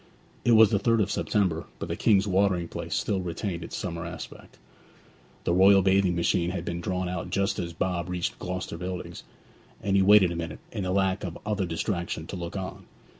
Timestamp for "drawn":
6.81-7.07